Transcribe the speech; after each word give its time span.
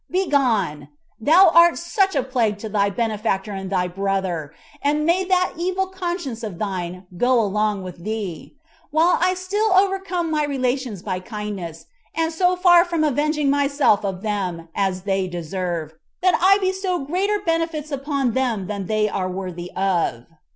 Begone, 0.09 0.89
thou 1.19 1.51
art 1.53 1.77
such 1.77 2.15
a 2.15 2.23
plague 2.23 2.57
to 2.57 2.67
thy 2.67 2.89
benefactor 2.89 3.51
and 3.51 3.69
thy 3.69 3.87
brother, 3.87 4.51
and 4.81 5.05
may 5.05 5.23
that 5.25 5.51
evil 5.57 5.85
conscience 5.89 6.41
of 6.41 6.57
thine 6.57 7.05
go 7.17 7.39
along 7.39 7.83
with 7.83 8.03
thee; 8.03 8.55
while 8.89 9.19
I 9.21 9.35
still 9.35 9.71
overcome 9.73 10.31
my 10.31 10.43
relations 10.43 11.03
by 11.03 11.19
kindness, 11.19 11.85
and 12.15 12.25
am 12.31 12.31
so 12.31 12.55
far 12.55 12.83
from 12.83 13.03
avenging 13.03 13.51
myself 13.51 14.03
of 14.03 14.23
them, 14.23 14.69
as 14.73 15.03
they 15.03 15.27
deserve, 15.27 15.93
that 16.23 16.33
I 16.41 16.57
bestow 16.57 16.97
greater 17.05 17.37
benefits 17.39 17.91
upon 17.91 18.31
them 18.33 18.65
than 18.65 18.87
they 18.87 19.07
are 19.07 19.29
worthy 19.29 19.71
of." 19.75 20.25